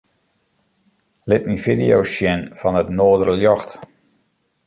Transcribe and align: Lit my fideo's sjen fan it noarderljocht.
Lit 1.29 1.43
my 1.47 1.57
fideo's 1.65 2.11
sjen 2.15 2.41
fan 2.59 2.79
it 2.81 2.93
noarderljocht. 2.97 3.71